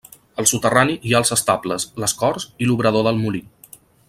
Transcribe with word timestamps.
Al 0.43 0.47
soterrani 0.51 0.95
hi 1.09 1.13
ha 1.13 1.19
els 1.25 1.33
estables, 1.37 1.87
les 2.05 2.17
corts 2.25 2.51
i 2.65 2.71
l'obrador 2.71 3.09
del 3.11 3.25
molí. 3.27 3.45